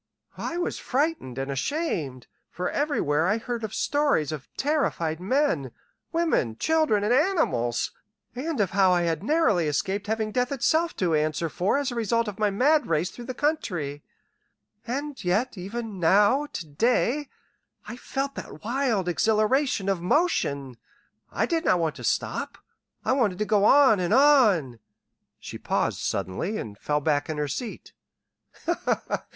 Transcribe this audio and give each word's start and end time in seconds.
I 0.39 0.57
was 0.57 0.79
frightened 0.79 1.37
and 1.37 1.51
ashamed, 1.51 2.25
for 2.49 2.71
everywhere 2.71 3.27
I 3.27 3.37
heard 3.37 3.63
of 3.63 3.71
stories 3.75 4.31
of 4.31 4.47
terrified 4.57 5.19
men, 5.19 5.71
women, 6.11 6.55
children, 6.57 7.03
and 7.03 7.13
animals, 7.13 7.91
and 8.33 8.59
of 8.59 8.71
how 8.71 8.91
I 8.91 9.03
had 9.03 9.21
narrowly 9.21 9.67
escaped 9.67 10.07
having 10.07 10.31
death 10.31 10.51
itself 10.51 10.95
to 10.95 11.13
answer 11.13 11.49
for 11.49 11.77
as 11.77 11.91
a 11.91 11.95
result 11.95 12.27
of 12.27 12.39
my 12.39 12.49
mad 12.49 12.87
race 12.87 13.11
through 13.11 13.25
the 13.27 13.35
country. 13.35 14.01
And 14.87 15.23
yet 15.23 15.55
even 15.55 15.99
now 15.99 16.47
to 16.47 16.65
day, 16.65 17.29
I 17.87 17.95
felt 17.95 18.33
that 18.33 18.63
wild 18.63 19.07
exhilaration 19.07 19.87
of 19.87 20.01
motion. 20.01 20.77
I 21.31 21.45
did 21.45 21.63
not 21.63 21.77
want 21.77 21.93
to 21.97 22.03
stop. 22.03 22.57
I 23.05 23.11
wanted 23.11 23.37
to 23.37 23.45
go 23.45 23.65
on 23.65 23.99
and 23.99 24.15
on" 24.15 24.79
She 25.39 25.59
paused 25.59 26.01
suddenly, 26.01 26.57
and 26.57 26.75
fell 26.75 27.01
back 27.01 27.29
in 27.29 27.37
her 27.37 27.47
seat. 27.47 27.93